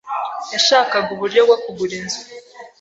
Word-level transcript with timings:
Yashakaga 0.53 1.09
uburyo 1.15 1.41
bwo 1.45 1.57
kugura 1.63 1.93
inzu. 1.99 2.21